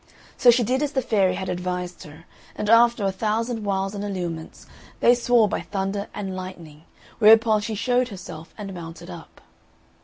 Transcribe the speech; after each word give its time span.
So 0.35 0.49
she 0.49 0.63
did 0.63 0.81
as 0.81 0.93
the 0.93 1.01
fairy 1.03 1.35
had 1.35 1.47
advised 1.47 2.01
her; 2.05 2.25
and 2.55 2.71
after 2.71 3.05
a 3.05 3.11
thousand 3.11 3.63
wiles 3.63 3.93
and 3.93 4.03
allurements, 4.03 4.65
they 4.99 5.13
swore 5.13 5.47
by 5.47 5.61
Thunder 5.61 6.07
and 6.11 6.35
Lightning, 6.35 6.85
whereupon 7.19 7.61
she 7.61 7.75
showed 7.75 8.07
herself 8.07 8.51
and 8.57 8.73
mounted 8.73 9.11
up. 9.11 9.41